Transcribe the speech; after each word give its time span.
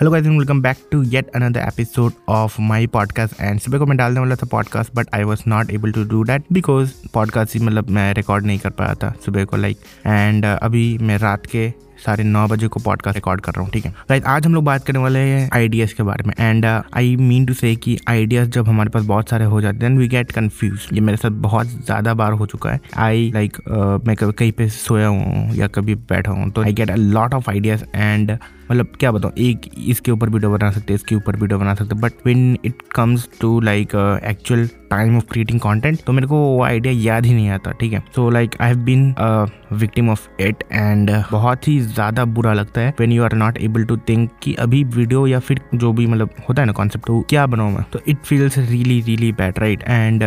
Hello 0.00 0.10
guys 0.10 0.26
and 0.26 0.38
welcome 0.38 0.60
back 0.62 0.76
to 0.92 1.00
yet 1.02 1.28
another 1.34 1.60
episode 1.60 2.12
of 2.28 2.56
my 2.60 2.86
podcast 2.86 3.40
and 3.40 3.60
सुबह 3.60 3.78
को 3.78 3.86
मैं 3.86 3.96
डालने 3.96 4.20
वाला 4.20 4.34
था 4.34 4.46
podcast 4.46 4.94
but 4.94 5.14
I 5.14 5.24
was 5.24 5.42
not 5.46 5.70
able 5.70 5.92
to 5.92 6.04
do 6.04 6.22
that 6.24 6.52
because 6.52 6.92
podcast 7.14 7.54
ही 7.54 7.60
मतलब 7.60 7.90
मैं 7.90 8.12
रिकॉर्ड 8.14 8.46
नहीं 8.46 8.58
कर 8.58 8.70
पाया 8.70 8.94
था 8.94 9.12
सुबह 9.24 9.44
को 9.44 9.56
लाइक 9.56 9.76
like, 9.76 10.06
एंड 10.06 10.44
uh, 10.44 10.58
अभी 10.62 10.86
मैं 11.02 11.18
रात 11.18 11.46
के 11.46 11.72
साढ़े 12.04 12.24
नौ 12.24 12.46
बजे 12.46 12.68
को 12.68 12.80
पॉडकास्ट 12.80 13.16
रिकॉर्ड 13.16 13.40
कर 13.40 13.52
रहा 13.52 13.62
हूँ 13.62 13.70
ठीक 13.70 13.84
है? 13.84 13.94
राइट 14.10 14.24
आज 14.24 14.46
हम 14.46 14.54
लोग 14.54 14.64
बात 14.64 14.84
करने 14.86 14.98
वाले 14.98 15.18
हैं 15.18 15.50
आइडियाज़ 15.52 15.94
के 15.94 16.02
बारे 16.02 16.24
में 16.24 16.34
एंड 16.38 16.64
आई 16.66 17.16
मीन 17.16 17.46
टू 17.46 17.54
से 17.54 17.76
कि 17.76 17.98
आइडियाज़ 18.08 18.50
जब 18.50 18.68
हमारे 18.68 18.90
पास 18.90 19.02
बहुत 19.02 19.28
सारे 19.28 19.44
हो 19.44 19.60
जाते 19.60 19.86
हैं 19.86 19.98
वी 19.98 20.08
गेट 20.08 20.32
कन्फ्यूज़ 20.32 20.80
ये 20.92 21.00
मेरे 21.00 21.16
साथ 21.16 21.30
बहुत 21.30 21.66
ज़्यादा 21.66 22.14
बार 22.14 22.32
हो 22.32 22.46
चुका 22.46 22.70
है। 22.70 22.80
आई 22.96 23.30
लाइक 23.34 23.56
like, 23.56 23.72
uh, 23.72 24.06
मैं 24.06 24.32
कहीं 24.32 24.52
पे 24.52 24.68
सोया 24.68 25.06
हूँ 25.06 25.54
या 25.54 25.66
कभी 25.66 25.94
बैठा 25.94 26.32
हूँ 26.32 26.50
तो 26.50 26.62
I 26.62 26.72
get 26.72 26.90
a 26.90 26.96
lot 26.96 27.34
of 27.34 27.50
ideas 27.50 27.84
and 27.94 28.38
मतलब 28.70 28.86
क्या 29.00 29.12
बताऊँ 29.12 29.32
एक 29.38 29.70
इसके 29.86 30.10
ऊपर 30.10 30.28
वीडियो 30.28 30.50
बना 30.50 30.70
सकते 30.70 30.92
हैं 30.92 30.94
इसके 30.94 31.14
ऊपर 31.14 31.36
वीडियो 31.36 31.58
बना 31.58 31.74
सकते 31.74 31.94
but 31.94 32.12
when 32.26 32.58
it 32.64 32.74
comes 32.94 33.28
to 33.40 33.60
like 33.60 34.20
actual 34.24 34.66
time 34.66 35.16
of 35.16 35.24
creating 35.30 35.60
content 35.60 35.98
तो 36.06 36.12
मेरे 36.12 36.26
को 36.26 36.36
वो 36.36 36.62
आइडिया 36.64 37.14
याद 37.14 37.26
ही 37.26 37.34
नहीं 37.34 37.48
आता 37.48 37.70
ठीक 37.70 37.92
है? 37.92 38.00
So 38.16 38.30
like 38.30 38.50
I 38.60 38.68
have 38.68 38.78
been 38.78 39.14
victim 39.72 40.10
of 40.10 40.28
it 40.40 40.64
and 40.72 41.22
बहुत 41.32 41.68
ही 41.68 41.85
ज़्यादा 41.86 42.24
बुरा 42.24 42.52
लगता 42.52 42.80
है 42.80 42.94
when 43.00 43.12
you 43.12 43.24
are 43.24 43.34
not 43.34 43.58
able 43.58 43.84
to 43.84 43.96
think 44.08 44.30
कि 44.42 44.54
अभी 44.54 44.82
वीडियो 44.84 45.26
या 45.26 45.38
फिर 45.40 45.60
जो 45.74 45.92
भी 45.92 46.06
मतलब 46.06 46.34
होता 46.48 46.62
है 46.62 46.66
ना 46.66 46.72
कॉन्सेप्ट 46.72 47.06
तो 47.06 47.20
क्या 47.30 47.46
बनाऊँ 47.46 47.72
मैं? 47.72 47.84
तो 47.92 48.00
it 48.08 48.18
feels 48.18 48.58
really 48.58 49.00
really 49.00 49.32
bad 49.32 49.58
right 49.58 49.82
and 49.82 50.24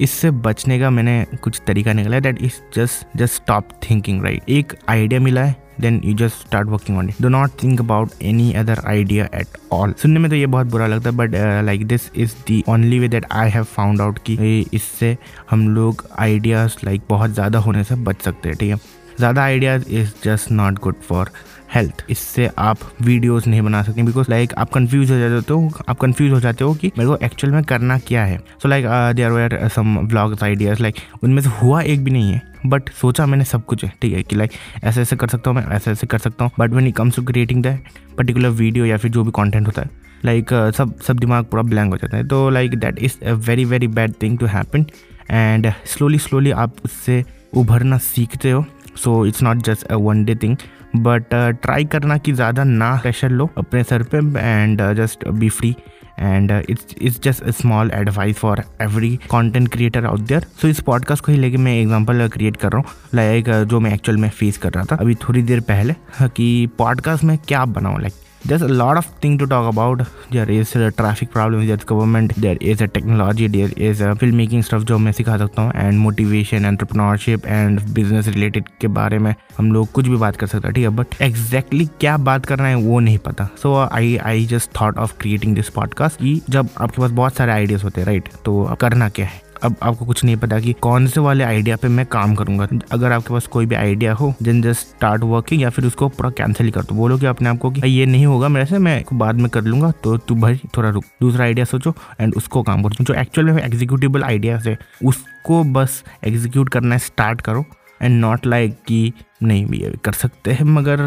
इससे 0.00 0.30
बचने 0.30 0.78
का 0.80 0.90
मैंने 0.90 1.24
कुछ 1.42 1.60
तरीका 1.66 1.92
निकाला 1.92 2.20
that 2.20 2.42
is 2.42 2.60
just 2.74 3.18
just 3.18 3.34
stop 3.34 3.68
thinking 3.90 4.22
right 4.24 4.50
एक 4.50 4.72
आइडिया 4.88 5.20
मिला 5.20 5.44
है 5.44 5.56
then 5.80 6.00
you 6.04 6.14
just 6.14 6.46
start 6.46 6.68
working 6.68 6.98
on 6.98 7.08
it 7.08 7.22
do 7.22 7.28
not 7.28 7.50
think 7.62 7.80
about 7.80 8.10
any 8.22 8.52
other 8.52 8.80
idea 8.86 9.28
at 9.34 9.56
all 9.72 9.92
सुनने 9.92 10.20
में 10.20 10.28
तो 10.30 10.36
ये 10.36 10.46
बहुत 10.46 10.66
बुरा 10.66 10.86
लगता 10.86 11.10
है 11.10 11.16
but 11.16 11.34
like 11.64 11.86
this 11.86 12.10
is 12.16 12.34
the 12.48 12.62
only 12.68 12.98
way 12.98 13.08
that 13.08 13.26
I 13.32 13.50
have 13.50 13.64
found 13.64 14.00
out 14.00 14.18
कि 14.26 14.66
इससे 14.74 15.16
हम 15.50 15.68
लोग 15.68 16.06
आइडियाज़ 16.18 16.76
लाइक 16.84 17.00
like, 17.00 17.10
बहुत 17.10 17.30
ज़्यादा 17.30 17.58
होने 17.58 17.84
से 17.84 17.94
बच 17.94 18.22
सकते 18.22 18.48
हैं 18.48 18.58
ठीक 18.58 18.70
है? 18.70 19.05
ज़्यादा 19.18 19.42
ideas 19.42 19.88
is 19.90 20.12
just 20.24 20.50
not 20.52 20.78
good 20.78 21.00
for 21.08 21.30
health 21.74 22.04
इससे 22.10 22.48
आप 22.58 22.78
वीडियोस 23.02 23.46
नहीं 23.46 23.62
बना 23.62 23.82
सकते 23.82 24.02
बिकॉज़ 24.02 24.30
लाइक 24.30 24.52
आप 24.54 24.70
कंफ्यूज 24.72 25.10
हो 25.10 25.18
जाते 25.18 25.52
हो 25.52 25.70
आप 25.88 25.98
कंफ्यूज 26.00 26.32
हो 26.32 26.40
जाते 26.40 26.64
हो 26.64 26.74
कि 26.74 26.90
मेरे 26.98 27.08
को 27.08 27.16
एक्चुअल 27.26 27.52
में 27.52 27.62
करना 27.64 27.98
क्या 27.98 28.24
है। 28.24 28.38
So 28.62 28.68
like 28.68 28.86
there 29.16 29.30
were 29.30 29.68
some 29.74 29.98
vlogs 29.98 30.42
ideas 30.42 30.82
like 30.82 30.96
उनमें 31.22 31.42
से 31.42 31.50
हुआ 31.60 31.80
एक 31.82 32.04
भी 32.04 32.10
नहीं 32.10 32.32
है 32.32 32.42
बट 32.66 32.88
सोचा 32.92 33.26
मैंने 33.26 33.44
सब 33.44 33.64
कुछ 33.64 33.84
है 33.84 33.92
ठीक 34.02 34.12
है 34.14 34.22
कि 34.22 34.36
लाइक 34.36 34.52
ऐसे 34.84 35.00
ऐसे 35.00 35.16
कर 35.16 35.28
सकता 35.28 35.50
हूँ 35.50 35.56
मैं 35.56 35.66
ऐसे 35.76 35.90
ऐसे 35.90 36.06
कर 36.06 36.18
सकता 36.18 36.44
हूँ। 36.44 36.52
But 36.58 36.72
when 36.72 36.86
it 36.86 36.92
comes 36.92 37.16
to 37.16 37.22
creating 37.22 37.62
the 37.64 37.78
particular 38.18 38.48
video 38.48 38.84
या 38.84 38.96
फिर 38.96 39.10
जो 39.10 39.24
भी 39.24 39.30
कॉन्टेंट 39.30 39.66
होता 39.66 39.82
है 39.82 40.04
लाइक 40.24 40.48
like, 40.48 40.66
uh, 40.66 40.76
सब 40.76 41.00
सब 41.06 41.18
दिमाग 41.18 41.44
पूरा 41.44 41.62
ब्लैंक 41.62 41.92
हो 41.92 41.96
जाता 41.96 42.16
है। 42.16 42.26
तो 42.28 42.48
like 42.50 42.74
that 42.78 42.98
is 42.98 43.24
a 43.24 43.32
very 43.48 43.64
very 43.64 43.88
bad 43.88 44.12
thing 44.22 44.38
to 44.38 44.46
happen 44.46 44.86
and 45.30 45.72
slowly 45.86 46.18
slowly 46.18 46.50
आप 46.52 46.76
उससे 46.84 47.24
उभरना 47.54 47.98
सीखते 47.98 48.50
हो। 48.50 48.64
So 48.96 49.24
it's 49.26 49.42
not 49.42 49.62
just 49.62 49.86
a 49.86 49.96
one 49.96 50.24
day 50.24 50.34
thing 50.34 50.56
but 50.96 51.34
try 51.62 51.84
करना 51.84 52.16
कि 52.18 52.32
ज़्यादा 52.32 52.64
ना 52.64 52.94
प्रेशर 52.96 53.30
लो 53.30 53.50
अपने 53.58 53.82
सर 53.84 54.02
पे 54.14 54.18
and 54.40 54.82
just 54.96 55.28
be 55.28 55.48
free 55.48 55.74
and 56.18 56.50
it's 56.70 56.94
it's 57.02 57.20
just 57.22 57.42
a 57.42 57.50
small 57.50 57.90
advice 57.94 58.36
for 58.36 58.62
every 58.82 59.14
content 59.30 59.68
creator 59.68 60.06
out 60.06 60.20
there 60.20 60.46
so 60.62 60.68
इस 60.68 60.80
पॉडकास्ट 60.80 61.24
को 61.24 61.32
ही 61.32 61.38
लेके 61.38 61.56
मैं 61.56 61.74
एग्जांपल 61.80 62.28
क्रिएट 62.28 62.56
कर 62.56 62.72
रहा 62.72 62.78
हूँ। 62.78 63.10
लाइक 63.14 63.48
uh, 63.48 63.64
जो 63.64 63.80
मैं 63.80 63.92
एक्चुअल 63.94 64.18
में 64.18 64.28
फेस 64.28 64.58
कर 64.58 64.72
रहा 64.72 64.84
था 64.84 64.96
अभी 64.96 65.14
थोड़ी 65.14 65.42
देर 65.42 65.60
पहले 65.60 65.94
कि 66.22 66.68
पॉडकास्ट 66.78 67.24
में 67.24 67.36
क्या 67.38 67.64
बनाऊँ? 67.64 68.00
Like 68.00 68.14
there's 68.48 68.62
a 68.62 68.68
lot 68.68 68.98
of 68.98 69.06
thing 69.22 69.36
to 69.38 69.46
talk 69.52 69.66
about. 69.70 70.02
There 70.32 70.50
is 70.50 70.74
a 70.76 70.90
traffic 71.00 71.30
problem, 71.34 71.64
there's 71.68 71.84
government, 71.90 72.34
there 72.44 72.58
is 72.72 72.82
a 72.84 72.88
technology, 72.96 73.48
there 73.56 73.72
is 73.88 74.00
a 74.00 74.10
filmmaking 74.22 74.64
stuff 74.68 74.84
जो 74.84 74.98
मैं 74.98 75.12
सिखा 75.12 75.36
सकता 75.38 75.62
हूँ 75.62 75.72
and 75.76 75.98
motivation 75.98 76.64
entrepreneurship 76.64 77.46
and 77.46 77.80
business 77.80 78.28
related 78.28 78.68
के 78.80 78.88
बारे 78.88 79.18
में 79.18 79.34
हम 79.58 79.72
लोग 79.72 79.90
कुछ 79.92 80.08
भी 80.08 80.16
बात 80.16 80.36
कर 80.36 80.46
सकते 80.46 80.68
हैं, 80.68 80.74
ठीक 80.74 80.84
है? 80.84 80.90
बट 80.90 81.20
एग्जैक्टली 81.22 81.86
क्या 82.00 82.16
बात 82.16 82.46
करना 82.46 82.68
है 82.68 82.74
वो 82.74 83.00
नहीं 83.00 83.18
पता। 83.18 83.48
So 83.62 83.74
I 83.92 84.16
I 84.16 84.46
just 84.46 84.70
thought 84.80 84.98
of 84.98 85.16
creating 85.20 85.54
this 85.54 85.68
podcast 85.68 86.20
कि 86.20 86.40
जब 86.50 86.68
आपके 86.78 87.02
पास 87.02 87.10
बहुत 87.10 87.36
सारे 87.36 87.52
आइडियाज़ 87.52 87.82
होते 87.82 88.00
हैं 88.00 88.06
राइट 88.06 88.28
तो 88.44 88.76
करना 88.80 89.08
क्या 89.08 89.26
है? 89.26 89.45
अब 89.66 89.76
आपको 89.82 90.04
कुछ 90.04 90.22
नहीं 90.24 90.36
पता 90.36 90.58
कि 90.60 90.72
कौन 90.82 91.06
से 91.06 91.20
वाले 91.20 91.44
आइडिया 91.44 91.76
पे 91.76 91.88
मैं 91.88 92.04
काम 92.06 92.34
करूँगा। 92.34 92.68
अगर 92.92 93.12
आपके 93.12 93.32
पास 93.34 93.46
कोई 93.46 93.66
भी 93.66 93.74
आइडिया 93.74 94.12
हो 94.14 94.32
देन 94.42 94.60
जस्ट 94.62 94.86
स्टार्ट 94.86 95.22
वर्किंग 95.24 95.62
या 95.62 95.70
फिर 95.70 95.86
उसको 95.86 96.08
पूरा 96.08 96.30
कैंसिल 96.38 96.70
कर 96.70 96.82
दो। 96.82 96.94
बोलो 96.94 97.18
कि 97.18 97.26
अपने 97.26 97.48
आपको 97.48 97.70
कि 97.70 97.88
ये 97.88 98.06
नहीं 98.06 98.26
होगा 98.26 98.48
मेरे 98.48 98.66
से, 98.66 98.78
मैं 98.78 99.02
बाद 99.14 99.34
में 99.36 99.48
कर 99.50 99.62
लूँगा 99.62 99.90
तो 100.04 100.16
तू 100.18 100.34
भाई 100.36 100.60
थोड़ा 100.76 100.90
रुक। 100.90 101.04
दूसरा 101.20 101.44
आइडिया 101.44 101.64
सोचो 101.64 101.94
एंड 102.20 102.34
उसको 102.34 102.62
काम 102.62 102.82
करो। 102.82 103.04
जो 103.04 103.14
एक्चुअल 103.14 103.50
में 103.50 103.62
एग्जीक्यूटिबल 103.62 104.24
आइडिया 104.24 104.58
है, 104.58 104.76
उसको 105.04 105.62
बस 105.72 106.02
एग्जीक्यूट 106.24 106.68
करना 106.68 106.98
स्टार्ट 106.98 107.40
करो 107.40 107.64
एंड 108.02 108.20
नॉट 108.20 108.46
लाइक 108.46 108.78
कि 108.86 109.12
नहीं 109.42 109.66
भैया, 109.66 109.90
कर 110.04 110.12
सकते 110.12 110.52
हैं, 110.52 110.64
मगर 110.66 110.98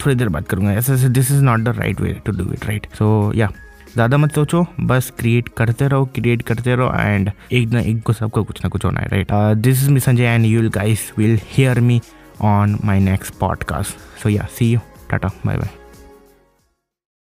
थोड़ी 0.00 0.16
देर 0.16 0.28
बात 0.28 0.48
करूँगा। 0.48 0.72
ऐसे 0.72 1.08
this 1.08 1.30
is 1.30 1.42
not 1.44 1.60
the 1.60 1.76
right 1.78 2.00
way 2.00 2.12
to 2.26 2.32
do 2.32 2.50
it 2.52 2.66
right 2.66 2.86
so 2.94 3.32
या 3.34 3.50
ज़्यादा 3.96 4.16
मत 4.16 4.32
सोचो, 4.32 4.66
बस 4.80 5.12
क्रिएट 5.18 5.48
करते 5.48 5.88
रहो 5.88 6.04
क्रिएट 6.04 6.42
करते 6.42 6.74
रहो 6.74 6.92
एंड 7.00 7.30
एक 7.52 7.68
ना 7.68 7.80
एक 7.80 8.02
को 8.02 8.12
सबको 8.12 8.44
कुछ 8.44 8.60
ना 8.64 8.68
कुछ 8.68 8.84
होना 8.84 9.00
है 9.00 9.08
right 9.08 9.32
this 9.56 9.82
is 9.82 9.90
me 9.90 10.00
Sanjay 10.00 10.24
and 10.24 10.46
you'll 10.46 10.68
guys 10.68 11.12
will 11.18 11.38
hear 11.44 11.80
me 11.80 12.00
on 12.40 12.78
my 12.84 13.00
next 13.00 13.34
podcast 13.34 14.22
so 14.22 14.28
yeah 14.28 14.46
see 14.50 14.72
you 14.72 14.80
tata 15.10 15.30
bye 15.46 15.56
bye 15.56 15.85